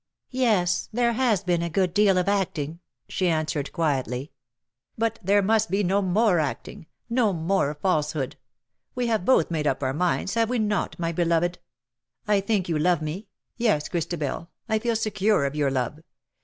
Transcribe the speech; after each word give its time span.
'^ 0.01 0.03
Yes, 0.31 0.89
there 0.91 1.13
has 1.13 1.43
been 1.43 1.61
a 1.61 1.69
good 1.69 1.93
deal 1.93 2.17
of 2.17 2.25
acting/' 2.25 2.79
she 3.07 3.29
answered 3.29 3.71
quietly." 3.71 4.31
But 4.97 5.19
there 5.23 5.43
must 5.43 5.69
be 5.69 5.83
no 5.83 6.01
more 6.01 6.39
acting— 6.39 6.87
no 7.19 7.33
more 7.33 7.75
falsehood. 7.75 8.35
We 8.95 9.05
have 9.05 9.25
both 9.25 9.51
made 9.51 9.67
up 9.67 9.83
our 9.83 9.93
minds, 9.93 10.33
have 10.33 10.49
we 10.49 10.57
not, 10.57 10.97
my 10.97 11.11
beloved? 11.11 11.59
I 12.27 12.41
think 12.41 12.67
you 12.67 12.79
love 12.79 13.03
me— 13.03 13.27
yes, 13.57 13.89
Christabel, 13.89 14.49
I 14.67 14.79
feel 14.79 14.95
secure 14.95 15.45
of 15.45 15.55
your 15.55 15.69
love. 15.69 15.99